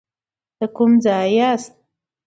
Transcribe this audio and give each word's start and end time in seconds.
د 0.59 0.59
کوم 0.75 0.91
ځای 1.05 1.29
یاست. 1.37 1.73